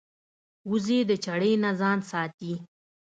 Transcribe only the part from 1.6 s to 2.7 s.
نه ځان ساتي